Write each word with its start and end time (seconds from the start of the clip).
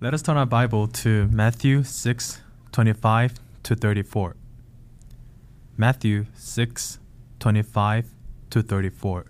Let 0.00 0.14
us 0.14 0.22
turn 0.22 0.36
our 0.36 0.46
Bible 0.46 0.86
to 1.02 1.26
Matthew 1.26 1.82
6 1.82 2.40
25 2.70 3.34
to 3.64 3.74
34. 3.74 4.36
Matthew 5.76 6.26
6 6.36 7.00
25 7.40 8.14
to 8.50 8.62
34. 8.62 9.26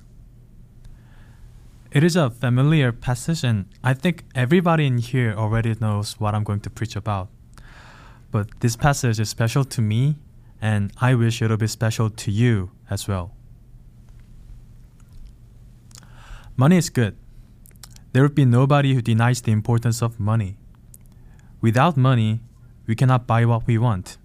It 1.90 2.04
is 2.04 2.16
a 2.16 2.28
familiar 2.28 2.92
passage, 2.92 3.44
and 3.44 3.64
I 3.82 3.94
think 3.94 4.24
everybody 4.34 4.86
in 4.86 4.98
here 4.98 5.32
already 5.32 5.74
knows 5.80 6.20
what 6.20 6.34
I'm 6.34 6.44
going 6.44 6.60
to 6.60 6.68
preach 6.68 6.96
about. 6.96 7.30
But 8.30 8.60
this 8.60 8.76
passage 8.76 9.18
is 9.18 9.30
special 9.30 9.64
to 9.64 9.80
me, 9.80 10.16
and 10.60 10.92
I 11.00 11.14
wish 11.14 11.40
it'll 11.40 11.56
be 11.56 11.66
special 11.66 12.10
to 12.10 12.30
you 12.30 12.72
as 12.90 13.08
well. 13.08 13.32
Money 16.58 16.76
is 16.76 16.90
good. 16.90 17.16
There 18.12 18.22
would 18.22 18.34
be 18.34 18.44
nobody 18.44 18.94
who 18.94 19.02
denies 19.02 19.42
the 19.42 19.52
importance 19.52 20.02
of 20.02 20.18
money. 20.18 20.56
Without 21.60 21.96
money, 21.96 22.40
we 22.86 22.94
cannot 22.94 23.26
buy 23.26 23.44
what 23.44 23.66
we 23.66 23.78
want. 23.78 24.16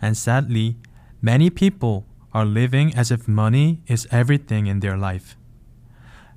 And 0.00 0.16
sadly, 0.16 0.76
many 1.20 1.50
people 1.50 2.06
are 2.32 2.44
living 2.44 2.94
as 2.94 3.10
if 3.10 3.26
money 3.26 3.80
is 3.86 4.06
everything 4.10 4.66
in 4.66 4.80
their 4.80 4.96
life. 4.96 5.36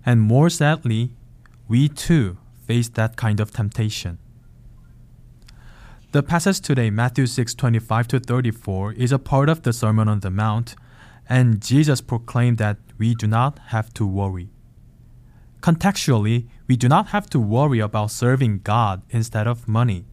And 0.05 0.21
more 0.21 0.49
sadly, 0.49 1.11
we 1.67 1.89
too 1.89 2.37
face 2.65 2.89
that 2.89 3.15
kind 3.15 3.39
of 3.39 3.51
temptation. 3.51 4.19
The 6.13 6.23
passage 6.23 6.61
today, 6.61 6.89
Matthew 6.89 7.27
6 7.27 7.53
25 7.53 8.07
to 8.07 8.19
34, 8.19 8.93
is 8.93 9.11
a 9.11 9.19
part 9.19 9.49
of 9.49 9.63
the 9.63 9.73
Sermon 9.73 10.07
on 10.07 10.21
the 10.21 10.31
Mount, 10.31 10.75
and 11.27 11.61
Jesus 11.61 11.99
proclaimed 11.99 12.57
that 12.57 12.77
we 12.97 13.13
do 13.13 13.27
not 13.27 13.59
have 13.67 13.93
to 13.95 14.07
worry. 14.07 14.49
Contextually, 15.67 16.47
we 16.65 16.77
do 16.77 16.87
not 16.87 17.07
have 17.07 17.29
to 17.29 17.41
worry 17.41 17.79
about 17.79 18.09
serving 18.09 18.59
God 18.59 19.01
instead 19.09 19.47
of 19.47 19.67
money. 19.67 20.05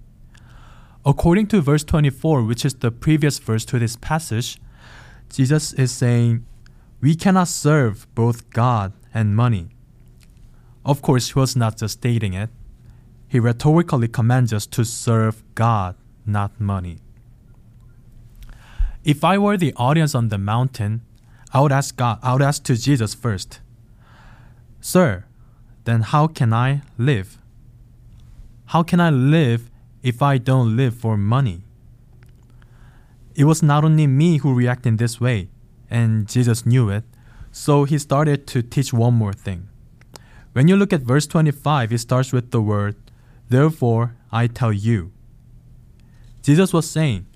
According 1.06 1.46
to 1.48 1.60
verse 1.60 1.84
24, 1.84 2.42
which 2.42 2.64
is 2.64 2.74
the 2.74 2.90
previous 2.90 3.38
verse 3.38 3.64
to 3.66 3.78
this 3.78 3.94
passage, 3.94 4.58
Jesus 5.30 5.72
is 5.74 5.92
saying, 5.92 6.44
We 7.00 7.14
cannot 7.14 7.46
serve 7.46 8.12
both 8.16 8.50
God 8.50 8.94
and 9.14 9.36
money. 9.36 9.68
Of 10.84 11.02
course, 11.02 11.28
he 11.28 11.38
was 11.38 11.54
not 11.54 11.78
just 11.78 12.00
stating 12.00 12.34
it. 12.34 12.50
He 13.28 13.38
rhetorically 13.38 14.08
commands 14.08 14.52
us 14.52 14.66
to 14.66 14.84
serve 14.84 15.44
God, 15.54 15.94
not 16.26 16.58
money. 16.60 16.98
If 19.04 19.22
I 19.22 19.38
were 19.38 19.56
the 19.56 19.72
audience 19.76 20.16
on 20.16 20.30
the 20.30 20.38
mountain, 20.38 21.02
I 21.52 21.60
would 21.60 21.70
ask 21.70 21.94
God, 21.94 22.18
I 22.24 22.32
would 22.32 22.42
ask 22.42 22.64
to 22.64 22.74
Jesus 22.76 23.14
first, 23.14 23.60
Sir, 24.80 25.26
then 25.84 26.00
how 26.02 26.26
can 26.26 26.52
I 26.52 26.82
live? 26.98 27.38
How 28.66 28.82
can 28.82 29.00
I 29.00 29.10
live 29.10 29.70
if 30.02 30.22
I 30.22 30.38
don't 30.38 30.76
live 30.76 30.94
for 30.94 31.16
money? 31.16 31.62
It 33.34 33.44
was 33.44 33.62
not 33.62 33.84
only 33.84 34.06
me 34.06 34.38
who 34.38 34.54
reacted 34.54 34.86
in 34.86 34.96
this 34.96 35.20
way, 35.20 35.48
and 35.90 36.28
Jesus 36.28 36.64
knew 36.64 36.88
it, 36.88 37.04
so 37.52 37.84
he 37.84 37.98
started 37.98 38.46
to 38.48 38.62
teach 38.62 38.92
one 38.92 39.14
more 39.14 39.32
thing. 39.32 39.68
When 40.52 40.68
you 40.68 40.76
look 40.76 40.92
at 40.92 41.02
verse 41.02 41.26
25, 41.26 41.92
it 41.92 41.98
starts 41.98 42.32
with 42.32 42.50
the 42.50 42.60
word, 42.60 42.96
Therefore 43.48 44.16
I 44.32 44.46
tell 44.46 44.72
you. 44.72 45.12
Jesus 46.42 46.72
was 46.72 46.88
saying, 46.88 47.26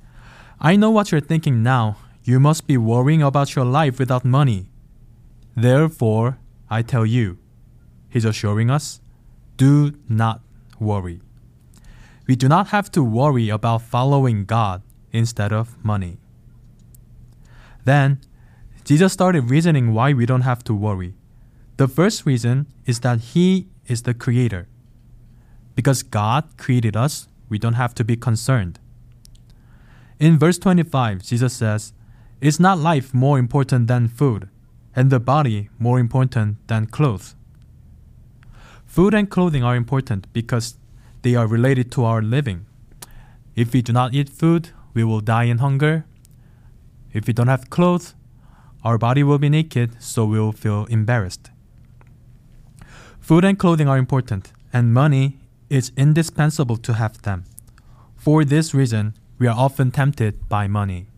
I 0.60 0.76
know 0.76 0.90
what 0.90 1.12
you're 1.12 1.20
thinking 1.20 1.62
now. 1.62 1.96
You 2.24 2.40
must 2.40 2.66
be 2.66 2.76
worrying 2.76 3.22
about 3.22 3.54
your 3.54 3.64
life 3.64 3.98
without 3.98 4.24
money. 4.24 4.70
Therefore 5.56 6.38
I 6.68 6.82
tell 6.82 7.06
you. 7.06 7.38
He's 8.08 8.24
assuring 8.24 8.70
us, 8.70 9.00
do 9.56 9.94
not 10.08 10.40
worry. 10.78 11.20
We 12.26 12.36
do 12.36 12.48
not 12.48 12.68
have 12.68 12.90
to 12.92 13.02
worry 13.02 13.48
about 13.48 13.82
following 13.82 14.44
God 14.44 14.82
instead 15.12 15.52
of 15.52 15.82
money. 15.84 16.18
Then, 17.84 18.20
Jesus 18.84 19.12
started 19.12 19.50
reasoning 19.50 19.94
why 19.94 20.12
we 20.12 20.26
don't 20.26 20.42
have 20.42 20.62
to 20.64 20.74
worry. 20.74 21.14
The 21.76 21.88
first 21.88 22.26
reason 22.26 22.66
is 22.86 23.00
that 23.00 23.20
He 23.20 23.68
is 23.86 24.02
the 24.02 24.14
Creator. 24.14 24.68
Because 25.74 26.02
God 26.02 26.56
created 26.56 26.96
us, 26.96 27.28
we 27.48 27.58
don't 27.58 27.74
have 27.74 27.94
to 27.94 28.04
be 28.04 28.16
concerned. 28.16 28.78
In 30.18 30.38
verse 30.38 30.58
25, 30.58 31.22
Jesus 31.22 31.54
says, 31.54 31.92
Is 32.40 32.58
not 32.58 32.78
life 32.78 33.14
more 33.14 33.38
important 33.38 33.86
than 33.86 34.08
food, 34.08 34.48
and 34.94 35.10
the 35.10 35.20
body 35.20 35.70
more 35.78 35.98
important 35.98 36.66
than 36.66 36.86
clothes? 36.86 37.36
Food 38.88 39.12
and 39.14 39.28
clothing 39.30 39.62
are 39.62 39.76
important 39.76 40.32
because 40.32 40.76
they 41.22 41.34
are 41.34 41.46
related 41.46 41.92
to 41.92 42.04
our 42.04 42.22
living. 42.22 42.64
If 43.54 43.72
we 43.74 43.82
do 43.82 43.92
not 43.92 44.14
eat 44.14 44.30
food, 44.30 44.70
we 44.94 45.04
will 45.04 45.20
die 45.20 45.44
in 45.44 45.58
hunger. 45.58 46.06
If 47.12 47.26
we 47.26 47.34
don't 47.34 47.48
have 47.48 47.70
clothes, 47.70 48.14
our 48.82 48.96
body 48.96 49.22
will 49.22 49.38
be 49.38 49.50
naked, 49.50 50.02
so 50.02 50.24
we 50.24 50.40
will 50.40 50.52
feel 50.52 50.86
embarrassed. 50.86 51.50
Food 53.20 53.44
and 53.44 53.58
clothing 53.58 53.88
are 53.88 53.98
important, 53.98 54.52
and 54.72 54.94
money 54.94 55.38
is 55.68 55.92
indispensable 55.96 56.78
to 56.78 56.94
have 56.94 57.20
them. 57.22 57.44
For 58.16 58.42
this 58.42 58.72
reason, 58.72 59.14
we 59.38 59.46
are 59.46 59.56
often 59.56 59.90
tempted 59.90 60.48
by 60.48 60.66
money. 60.66 61.08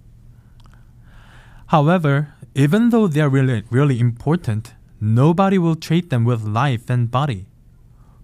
However, 1.68 2.34
even 2.56 2.90
though 2.90 3.06
they 3.06 3.20
are 3.20 3.28
really, 3.28 3.62
really 3.70 4.00
important, 4.00 4.74
nobody 5.00 5.56
will 5.56 5.76
treat 5.76 6.10
them 6.10 6.24
with 6.24 6.42
life 6.42 6.90
and 6.90 7.08
body. 7.08 7.46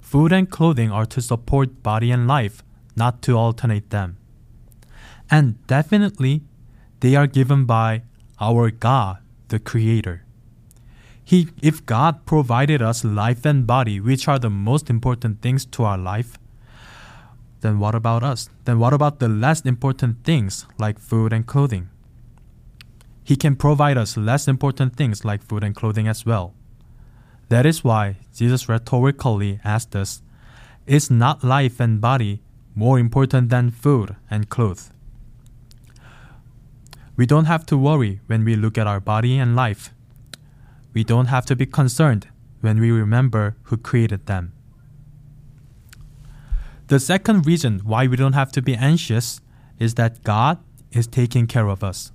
Food 0.06 0.32
and 0.32 0.48
clothing 0.48 0.92
are 0.92 1.04
to 1.06 1.20
support 1.20 1.82
body 1.82 2.12
and 2.12 2.28
life, 2.28 2.62
not 2.94 3.22
to 3.22 3.36
alternate 3.36 3.90
them. 3.90 4.16
And 5.28 5.66
definitely, 5.66 6.42
they 7.00 7.16
are 7.16 7.26
given 7.26 7.64
by 7.64 8.02
our 8.40 8.70
God, 8.70 9.18
the 9.48 9.58
Creator. 9.58 10.22
He, 11.24 11.48
if 11.60 11.84
God 11.84 12.24
provided 12.24 12.80
us 12.80 13.04
life 13.04 13.44
and 13.44 13.66
body, 13.66 13.98
which 13.98 14.28
are 14.28 14.38
the 14.38 14.48
most 14.48 14.88
important 14.88 15.42
things 15.42 15.66
to 15.74 15.82
our 15.82 15.98
life, 15.98 16.38
then 17.62 17.80
what 17.80 17.96
about 17.96 18.22
us? 18.22 18.48
Then 18.64 18.78
what 18.78 18.92
about 18.92 19.18
the 19.18 19.28
less 19.28 19.62
important 19.62 20.22
things 20.22 20.66
like 20.78 21.00
food 21.00 21.32
and 21.32 21.44
clothing? 21.44 21.88
He 23.24 23.34
can 23.34 23.56
provide 23.56 23.98
us 23.98 24.16
less 24.16 24.46
important 24.46 24.94
things 24.94 25.24
like 25.24 25.42
food 25.42 25.64
and 25.64 25.74
clothing 25.74 26.06
as 26.06 26.24
well. 26.24 26.54
That 27.48 27.66
is 27.66 27.84
why 27.84 28.16
Jesus 28.34 28.68
rhetorically 28.68 29.60
asked 29.64 29.94
us, 29.94 30.22
Is 30.86 31.10
not 31.10 31.44
life 31.44 31.80
and 31.80 32.00
body 32.00 32.42
more 32.74 32.98
important 32.98 33.48
than 33.48 33.70
food 33.70 34.16
and 34.30 34.48
clothes? 34.48 34.90
We 37.16 37.26
don't 37.26 37.46
have 37.46 37.64
to 37.66 37.78
worry 37.78 38.20
when 38.26 38.44
we 38.44 38.56
look 38.56 38.76
at 38.76 38.86
our 38.86 39.00
body 39.00 39.38
and 39.38 39.56
life 39.56 39.92
we 40.96 41.04
don't 41.04 41.26
have 41.26 41.44
to 41.44 41.54
be 41.54 41.66
concerned 41.66 42.26
when 42.62 42.80
we 42.80 42.90
remember 42.90 43.54
who 43.64 43.76
created 43.76 44.24
them. 44.24 44.54
The 46.86 46.98
second 46.98 47.44
reason 47.44 47.80
why 47.80 48.06
we 48.06 48.16
don't 48.16 48.32
have 48.32 48.50
to 48.52 48.62
be 48.62 48.74
anxious 48.74 49.42
is 49.78 49.96
that 49.96 50.24
God 50.24 50.56
is 50.92 51.06
taking 51.06 51.46
care 51.46 51.68
of 51.68 51.84
us. 51.84 52.12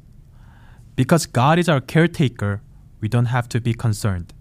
Because 0.96 1.28
God 1.28 1.60
is 1.60 1.70
our 1.70 1.80
caretaker, 1.80 2.64
we 3.00 3.08
don't 3.08 3.28
have 3.28 3.48
to 3.50 3.62
be 3.62 3.76
concerned. 3.76 4.34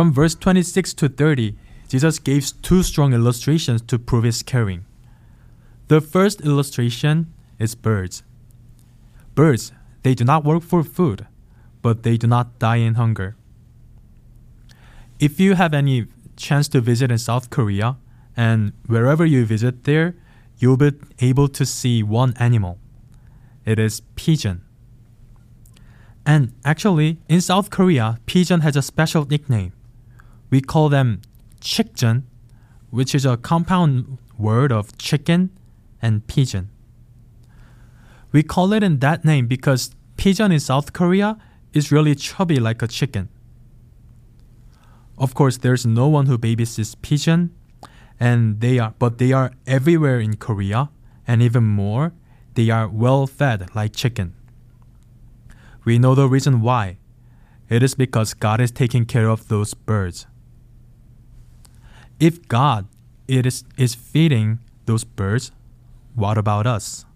From 0.00 0.14
verse 0.14 0.34
26 0.34 0.94
to 0.94 1.10
30, 1.10 1.58
Jesus 1.86 2.18
gave 2.18 2.62
two 2.62 2.82
strong 2.82 3.12
illustrations 3.12 3.82
to 3.82 3.98
prove 3.98 4.24
his 4.24 4.42
caring. 4.42 4.86
The 5.88 6.00
first 6.00 6.40
illustration 6.40 7.34
is 7.58 7.74
birds. 7.74 8.22
Birds, 9.34 9.72
they 10.02 10.14
do 10.14 10.24
not 10.24 10.42
work 10.42 10.62
for 10.62 10.82
food, 10.82 11.26
but 11.82 12.02
they 12.02 12.16
do 12.16 12.26
not 12.26 12.58
die 12.58 12.76
in 12.76 12.94
hunger. 12.94 13.36
If 15.18 15.38
you 15.38 15.52
have 15.52 15.74
any 15.74 16.06
chance 16.34 16.66
to 16.68 16.80
visit 16.80 17.10
in 17.10 17.18
South 17.18 17.50
Korea, 17.50 17.98
and 18.34 18.72
wherever 18.86 19.26
you 19.26 19.44
visit 19.44 19.84
there, 19.84 20.14
you'll 20.56 20.78
be 20.78 20.92
able 21.18 21.48
to 21.48 21.66
see 21.66 22.02
one 22.02 22.32
animal. 22.38 22.78
It 23.66 23.78
is 23.78 24.00
pigeon. 24.16 24.62
And 26.24 26.54
actually, 26.64 27.18
in 27.28 27.42
South 27.42 27.68
Korea, 27.68 28.18
pigeon 28.24 28.60
has 28.60 28.76
a 28.76 28.80
special 28.82 29.26
nickname. 29.26 29.74
We 30.50 30.60
call 30.60 30.88
them 30.88 31.22
chickjeon, 31.60 32.24
which 32.90 33.14
is 33.14 33.24
a 33.24 33.36
compound 33.36 34.18
word 34.36 34.72
of 34.72 34.98
chicken 34.98 35.50
and 36.02 36.26
pigeon. 36.26 36.70
We 38.32 38.42
call 38.42 38.72
it 38.72 38.82
in 38.82 38.98
that 38.98 39.24
name 39.24 39.46
because 39.46 39.94
pigeon 40.16 40.52
in 40.52 40.60
South 40.60 40.92
Korea 40.92 41.38
is 41.72 41.92
really 41.92 42.14
chubby 42.14 42.58
like 42.58 42.82
a 42.82 42.88
chicken. 42.88 43.28
Of 45.18 45.34
course, 45.34 45.58
there's 45.58 45.84
no 45.84 46.08
one 46.08 46.26
who 46.26 46.38
babysits 46.38 46.96
pigeon, 47.02 47.54
and 48.18 48.60
they 48.60 48.78
are, 48.78 48.94
but 48.98 49.18
they 49.18 49.32
are 49.32 49.52
everywhere 49.66 50.18
in 50.18 50.36
Korea, 50.36 50.90
and 51.26 51.42
even 51.42 51.64
more, 51.64 52.12
they 52.54 52.70
are 52.70 52.88
well 52.88 53.26
fed 53.26 53.74
like 53.74 53.94
chicken. 53.94 54.34
We 55.84 55.98
know 55.98 56.14
the 56.14 56.28
reason 56.28 56.60
why. 56.60 56.98
It 57.68 57.82
is 57.82 57.94
because 57.94 58.34
God 58.34 58.60
is 58.60 58.70
taking 58.70 59.04
care 59.04 59.28
of 59.28 59.48
those 59.48 59.74
birds. 59.74 60.26
If 62.20 62.46
God 62.48 62.86
it 63.26 63.46
is, 63.46 63.64
is 63.78 63.94
feeding 63.94 64.58
those 64.84 65.04
birds, 65.04 65.52
what 66.14 66.36
about 66.36 66.66
us? 66.66 67.06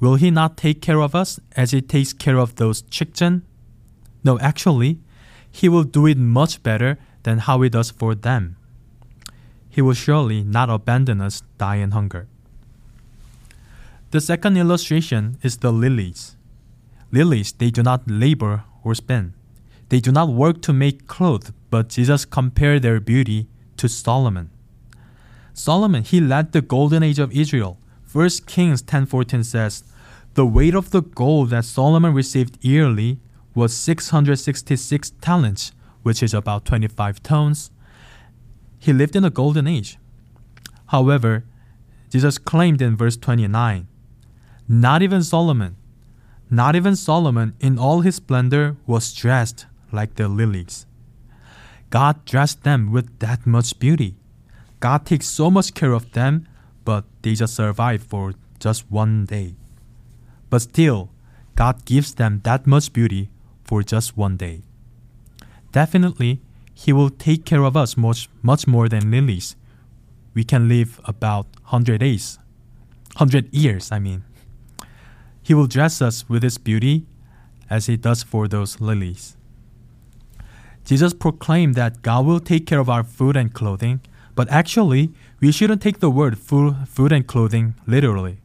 Will 0.00 0.16
he 0.16 0.32
not 0.32 0.56
take 0.56 0.82
care 0.82 1.00
of 1.00 1.14
us 1.14 1.38
as 1.54 1.70
he 1.70 1.80
takes 1.80 2.12
care 2.12 2.38
of 2.38 2.56
those 2.56 2.82
chickens? 2.82 3.42
No, 4.24 4.40
actually, 4.40 4.98
he 5.52 5.68
will 5.68 5.84
do 5.84 6.06
it 6.06 6.18
much 6.18 6.64
better 6.64 6.98
than 7.22 7.38
how 7.38 7.60
he 7.62 7.68
does 7.68 7.90
for 7.90 8.16
them. 8.16 8.56
He 9.68 9.80
will 9.80 9.94
surely 9.94 10.42
not 10.42 10.68
abandon 10.68 11.20
us 11.20 11.42
die 11.56 11.76
in 11.76 11.92
hunger. 11.92 12.26
The 14.10 14.20
second 14.20 14.56
illustration 14.56 15.38
is 15.42 15.58
the 15.58 15.70
lilies. 15.70 16.34
Lilies, 17.12 17.52
they 17.52 17.70
do 17.70 17.84
not 17.84 18.02
labor 18.10 18.64
or 18.82 18.96
spin. 18.96 19.34
They 19.90 20.00
do 20.00 20.10
not 20.10 20.28
work 20.28 20.60
to 20.62 20.72
make 20.72 21.06
clothes, 21.06 21.52
but 21.70 21.90
Jesus 21.90 22.24
compared 22.24 22.82
their 22.82 22.98
beauty 22.98 23.46
to 23.80 23.88
Solomon. 23.88 24.50
Solomon, 25.54 26.02
he 26.02 26.20
led 26.20 26.52
the 26.52 26.60
golden 26.60 27.02
age 27.02 27.18
of 27.18 27.32
Israel. 27.32 27.78
1 28.12 28.46
Kings 28.46 28.82
10:14 28.82 29.42
says, 29.42 29.84
"The 30.34 30.46
weight 30.46 30.74
of 30.74 30.90
the 30.90 31.02
gold 31.02 31.48
that 31.50 31.64
Solomon 31.64 32.12
received 32.12 32.58
yearly 32.60 33.18
was 33.54 33.76
666 33.76 35.12
talents, 35.22 35.72
which 36.02 36.22
is 36.22 36.34
about 36.34 36.64
25 36.64 37.22
tons. 37.22 37.70
He 38.78 38.92
lived 38.92 39.16
in 39.16 39.24
a 39.24 39.30
golden 39.30 39.66
age. 39.66 39.98
However, 40.86 41.44
Jesus 42.10 42.38
claimed 42.38 42.82
in 42.82 42.96
verse 42.96 43.16
29 43.16 43.86
Not 44.68 45.02
even 45.02 45.22
Solomon, 45.22 45.76
not 46.50 46.76
even 46.76 46.96
Solomon 46.96 47.54
in 47.60 47.78
all 47.78 48.00
his 48.02 48.16
splendor 48.16 48.76
was 48.86 49.14
dressed 49.14 49.66
like 49.90 50.16
the 50.16 50.28
lilies. 50.28 50.86
God 51.90 52.24
dressed 52.24 52.62
them 52.62 52.92
with 52.92 53.18
that 53.18 53.46
much 53.46 53.78
beauty. 53.78 54.14
God 54.78 55.04
takes 55.04 55.26
so 55.26 55.50
much 55.50 55.74
care 55.74 55.92
of 55.92 56.12
them, 56.12 56.46
but 56.84 57.04
they 57.22 57.34
just 57.34 57.54
survive 57.54 58.02
for 58.02 58.34
just 58.60 58.90
one 58.90 59.26
day. 59.26 59.54
But 60.48 60.62
still, 60.62 61.10
God 61.56 61.84
gives 61.84 62.14
them 62.14 62.40
that 62.44 62.66
much 62.66 62.92
beauty 62.92 63.28
for 63.64 63.82
just 63.82 64.16
one 64.16 64.36
day. 64.36 64.62
Definitely, 65.72 66.40
He 66.74 66.92
will 66.92 67.10
take 67.10 67.44
care 67.44 67.64
of 67.64 67.76
us 67.76 67.96
much, 67.96 68.28
much 68.40 68.66
more 68.66 68.88
than 68.88 69.10
lilies. 69.10 69.56
We 70.32 70.44
can 70.44 70.68
live 70.68 71.00
about 71.04 71.46
100 71.68 71.98
days, 71.98 72.38
100 73.16 73.52
years, 73.52 73.90
I 73.92 73.98
mean. 73.98 74.24
He 75.42 75.54
will 75.54 75.66
dress 75.66 76.00
us 76.00 76.28
with 76.28 76.42
His 76.42 76.56
beauty 76.56 77.06
as 77.68 77.86
He 77.86 77.96
does 77.96 78.22
for 78.22 78.48
those 78.48 78.80
lilies. 78.80 79.36
Jesus 80.84 81.14
proclaimed 81.14 81.74
that 81.74 82.02
God 82.02 82.26
will 82.26 82.40
take 82.40 82.66
care 82.66 82.80
of 82.80 82.88
our 82.88 83.04
food 83.04 83.36
and 83.36 83.52
clothing, 83.52 84.00
but 84.34 84.48
actually, 84.50 85.12
we 85.40 85.52
shouldn't 85.52 85.82
take 85.82 86.00
the 86.00 86.10
word 86.10 86.38
food, 86.38 86.76
food 86.88 87.12
and 87.12 87.26
clothing 87.26 87.74
literally. 87.86 88.38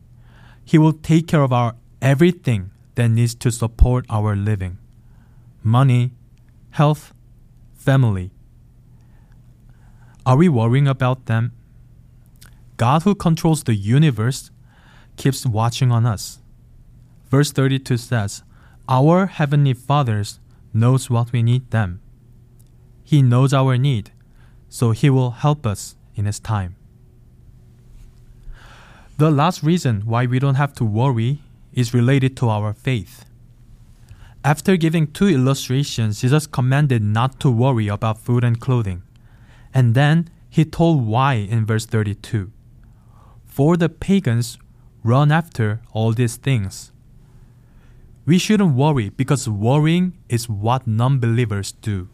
He 0.63 0.77
will 0.77 0.93
take 0.93 1.27
care 1.27 1.41
of 1.41 1.53
our 1.53 1.75
everything 2.01 2.71
that 2.95 3.09
needs 3.09 3.35
to 3.35 3.51
support 3.51 4.05
our 4.09 4.35
living 4.35 4.77
money, 5.63 6.11
health, 6.71 7.13
family. 7.73 8.29
Are 10.25 10.37
we 10.37 10.47
worrying 10.47 10.87
about 10.87 11.25
them? 11.25 11.53
God, 12.77 13.03
who 13.03 13.15
controls 13.15 13.63
the 13.63 13.73
universe, 13.73 14.51
keeps 15.17 15.45
watching 15.45 15.91
on 15.91 16.05
us. 16.05 16.39
Verse 17.29 17.51
32 17.51 17.97
says, 17.97 18.43
Our 18.87 19.27
Heavenly 19.27 19.73
fathers 19.73 20.39
knows 20.73 21.09
what 21.09 21.31
we 21.31 21.41
need 21.41 21.71
them. 21.71 22.01
He 23.05 23.21
knows 23.21 23.53
our 23.53 23.77
need, 23.77 24.11
so 24.67 24.91
He 24.91 25.09
will 25.09 25.31
help 25.31 25.65
us 25.65 25.95
in 26.15 26.25
His 26.25 26.39
time. 26.39 26.75
The 29.17 29.31
last 29.31 29.63
reason 29.63 30.01
why 30.01 30.25
we 30.25 30.39
don't 30.39 30.55
have 30.55 30.73
to 30.73 30.83
worry 30.83 31.39
is 31.71 31.93
related 31.93 32.35
to 32.37 32.49
our 32.49 32.73
faith. 32.73 33.23
After 34.43 34.75
giving 34.75 35.07
two 35.07 35.27
illustrations, 35.27 36.21
Jesus 36.21 36.47
commanded 36.47 37.01
not 37.01 37.39
to 37.39 37.49
worry 37.49 37.87
about 37.87 38.19
food 38.19 38.43
and 38.43 38.59
clothing. 38.59 39.03
And 39.73 39.95
then 39.95 40.29
he 40.49 40.65
told 40.65 41.05
why 41.05 41.33
in 41.35 41.65
verse 41.65 41.85
32. 41.85 42.51
For 43.45 43.77
the 43.77 43.89
pagans 43.89 44.57
run 45.03 45.31
after 45.31 45.81
all 45.93 46.11
these 46.11 46.35
things. 46.35 46.91
We 48.25 48.37
shouldn't 48.37 48.75
worry 48.75 49.09
because 49.09 49.47
worrying 49.47 50.17
is 50.27 50.49
what 50.49 50.87
non 50.87 51.19
believers 51.19 51.71
do. 51.71 52.09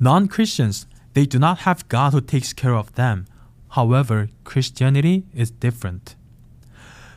Non 0.00 0.28
Christians, 0.28 0.86
they 1.14 1.26
do 1.26 1.38
not 1.38 1.60
have 1.60 1.88
God 1.88 2.12
who 2.12 2.20
takes 2.20 2.52
care 2.52 2.74
of 2.74 2.94
them. 2.94 3.26
However, 3.70 4.28
Christianity 4.44 5.24
is 5.34 5.50
different. 5.50 6.14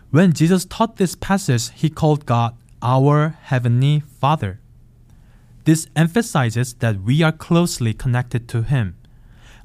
When 0.10 0.34
Jesus 0.34 0.66
taught 0.66 0.98
this 0.98 1.16
passage, 1.16 1.70
he 1.72 1.90
called 1.90 2.26
God 2.26 2.56
our 2.82 3.38
Heavenly 3.44 4.00
Father. 4.00 4.60
This 5.64 5.88
emphasizes 5.96 6.74
that 6.76 7.02
we 7.02 7.22
are 7.22 7.32
closely 7.32 7.94
connected 7.94 8.48
to 8.50 8.64
Him. 8.64 8.96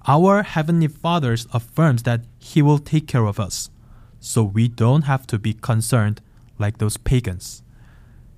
Our 0.06 0.42
Heavenly 0.42 0.88
Father 0.88 1.36
affirms 1.52 2.02
that 2.02 2.26
He 2.38 2.60
will 2.60 2.78
take 2.78 3.08
care 3.08 3.24
of 3.24 3.40
us, 3.40 3.70
so 4.20 4.44
we 4.44 4.68
don't 4.68 5.02
have 5.02 5.26
to 5.28 5.38
be 5.38 5.54
concerned 5.54 6.20
like 6.58 6.78
those 6.78 6.98
pagans. 6.98 7.62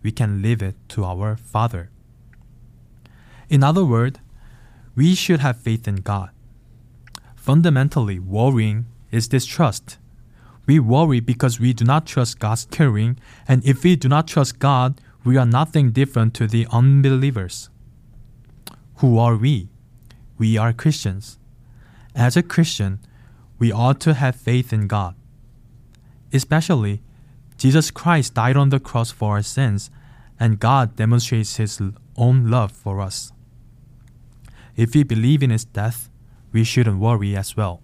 We 0.02 0.12
can 0.12 0.40
leave 0.40 0.62
it 0.62 0.76
to 0.90 1.04
our 1.04 1.36
Father. 1.36 1.90
In 3.48 3.64
other 3.64 3.84
words, 3.84 4.20
we 4.98 5.14
should 5.14 5.38
have 5.38 5.56
faith 5.56 5.86
in 5.86 5.94
God. 5.94 6.30
Fundamentally, 7.36 8.18
worrying 8.18 8.86
is 9.12 9.28
distrust. 9.28 9.96
We 10.66 10.80
worry 10.80 11.20
because 11.20 11.60
we 11.60 11.72
do 11.72 11.84
not 11.84 12.04
trust 12.04 12.40
God's 12.40 12.66
caring, 12.68 13.16
and 13.46 13.64
if 13.64 13.84
we 13.84 13.94
do 13.94 14.08
not 14.08 14.26
trust 14.26 14.58
God, 14.58 15.00
we 15.24 15.36
are 15.36 15.46
nothing 15.46 15.92
different 15.92 16.34
to 16.34 16.48
the 16.48 16.66
unbelievers. 16.72 17.70
Who 18.96 19.18
are 19.20 19.36
we? 19.36 19.68
We 20.36 20.58
are 20.58 20.72
Christians. 20.72 21.38
As 22.16 22.36
a 22.36 22.42
Christian, 22.42 22.98
we 23.60 23.70
ought 23.70 24.00
to 24.00 24.14
have 24.14 24.34
faith 24.34 24.72
in 24.72 24.88
God. 24.88 25.14
Especially, 26.32 27.02
Jesus 27.56 27.92
Christ 27.92 28.34
died 28.34 28.56
on 28.56 28.70
the 28.70 28.80
cross 28.80 29.12
for 29.12 29.36
our 29.36 29.42
sins, 29.44 29.92
and 30.40 30.58
God 30.58 30.96
demonstrates 30.96 31.54
His 31.54 31.80
own 32.16 32.50
love 32.50 32.72
for 32.72 33.00
us. 33.00 33.32
If 34.78 34.94
we 34.94 35.02
believe 35.02 35.42
in 35.42 35.50
his 35.50 35.64
death, 35.64 36.08
we 36.52 36.62
shouldn't 36.62 37.00
worry 37.00 37.36
as 37.36 37.56
well. 37.56 37.82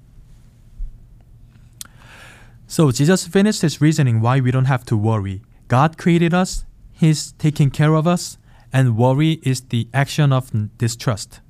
So 2.69 2.93
Jesus 2.93 3.27
finished 3.27 3.63
his 3.63 3.81
reasoning 3.81 4.21
why 4.21 4.39
we 4.39 4.53
don't 4.53 4.67
have 4.67 4.85
to 4.87 4.97
worry. 4.97 5.43
God 5.67 5.99
created 5.99 6.33
us, 6.33 6.65
he's 6.93 7.33
taking 7.33 7.71
care 7.71 7.95
of 7.95 8.07
us, 8.07 8.39
and 8.73 8.97
worry 8.97 9.41
is 9.43 9.61
the 9.63 9.89
action 9.93 10.33
of 10.33 10.53
distrust. 10.79 11.41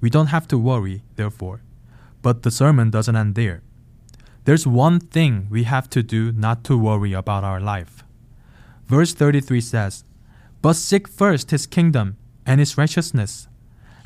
We 0.00 0.08
don't 0.08 0.28
have 0.28 0.48
to 0.48 0.58
worry, 0.58 1.02
therefore. 1.16 1.60
But 2.22 2.42
the 2.42 2.50
sermon 2.50 2.90
doesn't 2.90 3.14
end 3.14 3.34
there. 3.34 3.62
There's 4.44 4.66
one 4.66 5.00
thing 5.00 5.48
we 5.50 5.64
have 5.64 5.90
to 5.90 6.02
do 6.02 6.32
not 6.32 6.64
to 6.64 6.78
worry 6.78 7.12
about 7.12 7.44
our 7.44 7.60
life. 7.60 8.04
Verse 8.86 9.12
33 9.12 9.60
says, 9.60 10.04
But 10.62 10.76
seek 10.76 11.08
first 11.08 11.50
his 11.50 11.66
kingdom 11.66 12.16
and 12.46 12.58
his 12.58 12.78
righteousness, 12.78 13.48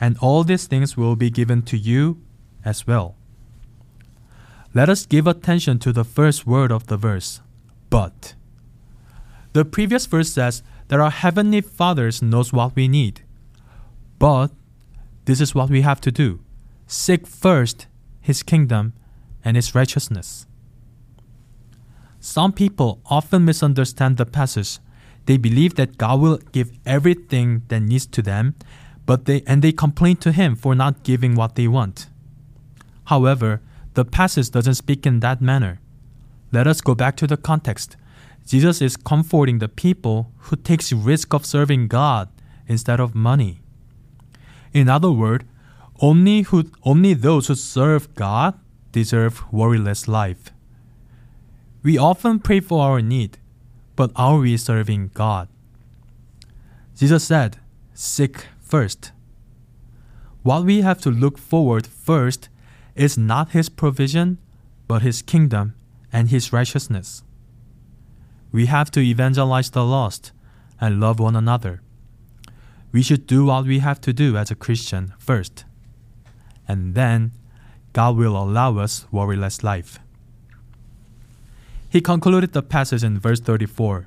and 0.01 0.17
all 0.19 0.43
these 0.43 0.67
things 0.67 0.97
will 0.97 1.15
be 1.15 1.31
given 1.31 1.63
to 1.63 1.77
you 1.77 2.21
as 2.65 2.87
well. 2.87 3.17
Let 4.73 4.89
us 4.89 5.05
give 5.05 5.27
attention 5.27 5.79
to 5.81 5.93
the 5.93 6.05
first 6.05 6.47
word 6.47 6.73
of 6.73 6.87
the 6.87 6.97
verse, 6.97 7.41
but. 7.91 8.35
The 9.53 9.65
previous 9.65 10.07
verse 10.07 10.33
says 10.33 10.63
that 10.89 11.01
our 11.01 11.11
heavenly 11.11 11.61
Father 11.61 12.11
knows 12.23 12.53
what 12.53 12.77
we 12.77 12.89
need. 12.89 13.23
But 14.19 14.53
this 15.25 15.41
is 15.41 15.55
what 15.55 15.71
we 15.71 15.83
have 15.83 16.01
to 16.03 16.13
do. 16.13 16.41
Seek 16.87 17.27
first 17.27 17.87
his 18.21 18.43
kingdom 18.43 18.93
and 19.45 19.57
his 19.57 19.75
righteousness. 19.75 20.47
Some 22.21 22.53
people 22.53 23.01
often 23.07 23.45
misunderstand 23.45 24.19
the 24.19 24.27
passage. 24.27 24.79
They 25.27 25.37
believe 25.37 25.75
that 25.77 25.99
God 25.99 26.21
will 26.21 26.39
give 26.53 26.73
everything 26.85 27.63
that 27.69 27.81
needs 27.81 28.07
to 28.09 28.23
them 28.23 28.55
but 29.07 29.25
they 29.25 29.43
and 29.47 29.63
they 29.63 29.73
complain 29.73 30.17
to 30.17 30.33
him 30.33 30.57
for 30.57 30.75
not 30.75 31.03
giving 31.03 31.35
what 31.35 31.55
they 31.55 31.69
want. 31.69 32.09
However, 33.05 33.61
the 33.95 34.05
passage 34.05 34.51
doesn't 34.51 34.75
speak 34.75 35.07
in 35.07 35.21
that 35.21 35.41
manner. 35.41 35.81
Let 36.53 36.67
us 36.67 36.81
go 36.81 36.95
back 36.95 37.17
to 37.17 37.27
the 37.27 37.37
context. 37.37 37.97
Jesus 38.47 38.81
is 38.81 38.97
comforting 38.97 39.59
the 39.59 39.69
people 39.69 40.33
who 40.39 40.57
takes 40.57 40.93
risk 40.93 41.35
of 41.35 41.47
serving 41.47 41.89
God 41.89 42.29
instead 42.67 43.01
of 43.01 43.15
money. 43.15 43.61
In 44.73 44.89
other 44.89 45.11
words, 45.11 45.45
only 46.01 46.43
who 46.43 46.71
only 46.85 47.15
those 47.15 47.49
who 47.49 47.55
serve 47.55 48.15
God 48.15 48.59
deserve 48.93 49.45
worryless 49.53 50.09
life. 50.09 50.51
We 51.83 51.99
often 51.99 52.41
pray 52.41 52.61
for 52.61 52.83
our 52.83 53.01
need, 53.01 53.39
but 53.97 54.11
are 54.17 54.39
we 54.39 54.57
serving 54.57 55.11
God? 55.15 55.49
Jesus 56.97 57.25
said, 57.25 57.59
Seek 57.95 58.47
first. 58.71 59.13
What 60.43 60.65
we 60.65 60.81
have 60.81 61.01
to 61.03 61.11
look 61.11 61.37
forward 61.37 61.87
first 61.87 62.49
is 62.95 63.19
not 63.19 63.51
His 63.51 63.69
provision, 63.69 64.39
but 64.87 65.03
His 65.03 65.23
kingdom 65.23 65.75
and 66.13 66.29
His 66.29 66.53
righteousness. 66.53 67.23
We 68.53 68.67
have 68.67 68.91
to 68.93 69.01
evangelize 69.01 69.71
the 69.71 69.85
lost 69.85 70.33
and 70.81 71.01
love 71.01 71.19
one 71.19 71.37
another. 71.37 71.83
We 72.93 73.03
should 73.03 73.27
do 73.27 73.45
what 73.45 73.67
we 73.67 73.81
have 73.81 74.01
to 74.03 74.13
do 74.13 74.37
as 74.37 74.51
a 74.51 74.57
Christian 74.57 75.13
first, 75.19 75.65
and 76.67 76.95
then 76.95 77.33
God 77.93 78.17
will 78.17 78.37
allow 78.37 78.79
us 78.79 79.07
worryless 79.13 79.63
life. 79.63 79.99
He 81.89 82.01
concluded 82.01 82.53
the 82.53 82.63
passage 82.63 83.05
in 83.05 83.19
verse 83.19 83.41
34 83.41 84.07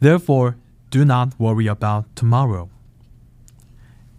Therefore, 0.00 0.56
do 0.90 1.04
not 1.04 1.38
worry 1.38 1.66
about 1.66 2.04
tomorrow. 2.14 2.70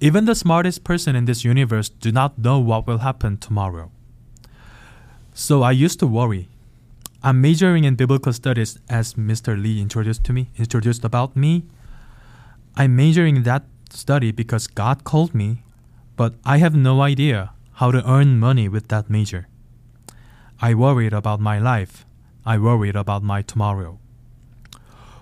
Even 0.01 0.23
the 0.23 0.35
smartest 0.35 0.85
person 0.85 1.13
in 1.13 1.25
this 1.25 1.43
universe 1.43 1.89
do 1.89 2.09
not 2.11 2.39
know 2.39 2.57
what 2.57 2.87
will 2.87 2.99
happen 2.99 3.37
tomorrow. 3.37 3.91
So 5.33 5.61
I 5.61 5.71
used 5.71 5.99
to 5.99 6.07
worry. 6.07 6.47
I'm 7.21 7.41
majoring 7.41 7.83
in 7.83 7.95
biblical 7.95 8.31
studies 8.31 8.79
as 8.89 9.15
Mr. 9.15 9.61
Lee 9.61 9.81
introduced 9.81 10.23
to 10.25 10.33
me, 10.33 10.49
introduced 10.57 11.03
about 11.03 11.35
me. 11.35 11.65
I'm 12.77 12.95
majoring 12.95 13.37
in 13.37 13.43
that 13.43 13.63
study 13.89 14.31
because 14.31 14.67
God 14.67 15.03
called 15.03 15.35
me, 15.35 15.63
but 16.15 16.35
I 16.45 16.59
have 16.59 16.75
no 16.75 17.01
idea 17.01 17.51
how 17.73 17.91
to 17.91 18.09
earn 18.09 18.39
money 18.39 18.69
with 18.69 18.87
that 18.87 19.09
major. 19.09 19.47
I 20.61 20.75
worried 20.75 21.13
about 21.13 21.41
my 21.41 21.59
life. 21.59 22.05
I 22.45 22.57
worried 22.57 22.95
about 22.95 23.21
my 23.21 23.41
tomorrow. 23.41 23.99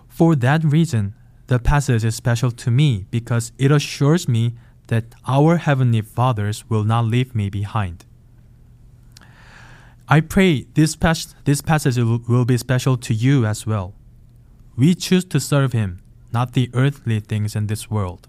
For 0.07 0.35
that 0.35 0.63
reason, 0.63 1.15
the 1.47 1.57
passage 1.57 2.05
is 2.05 2.15
special 2.15 2.51
to 2.51 2.69
me 2.69 3.05
because 3.09 3.51
it 3.57 3.71
assures 3.71 4.27
me 4.27 4.53
that 4.87 5.15
our 5.27 5.57
Heavenly 5.57 6.01
Fathers 6.01 6.69
will 6.69 6.83
not 6.83 7.05
leave 7.05 7.35
me 7.35 7.49
behind. 7.49 8.05
I 10.07 10.21
pray 10.21 10.67
this, 10.73 10.95
pas- 10.95 11.35
this 11.43 11.61
passage 11.61 11.97
will 11.97 12.45
be 12.45 12.57
special 12.57 12.95
to 12.97 13.13
you 13.13 13.45
as 13.45 13.65
well. 13.65 13.93
We 14.77 14.95
choose 14.95 15.25
to 15.25 15.39
serve 15.39 15.73
Him, 15.73 16.01
not 16.31 16.53
the 16.53 16.69
earthly 16.73 17.19
things 17.19 17.55
in 17.55 17.67
this 17.67 17.89
world. 17.89 18.27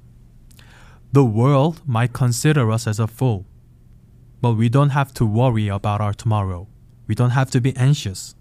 The 1.12 1.24
world 1.24 1.82
might 1.86 2.12
consider 2.12 2.70
us 2.70 2.86
as 2.86 2.98
a 2.98 3.06
fool, 3.06 3.46
but 4.40 4.54
we 4.54 4.68
don't 4.68 4.90
have 4.90 5.14
to 5.14 5.24
worry 5.24 5.68
about 5.68 6.00
our 6.00 6.12
tomorrow. 6.12 6.66
We 7.06 7.14
don't 7.14 7.30
have 7.30 7.50
to 7.52 7.60
be 7.60 7.76
anxious. 7.76 8.34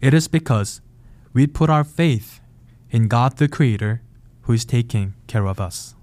It 0.00 0.14
is 0.14 0.28
because 0.28 0.80
we 1.32 1.46
put 1.46 1.70
our 1.70 1.84
faith 1.84 2.40
in 2.90 3.08
God 3.08 3.38
the 3.38 3.48
Creator 3.48 4.02
who 4.42 4.52
is 4.52 4.64
taking 4.64 5.14
care 5.26 5.46
of 5.46 5.60
us. 5.60 5.94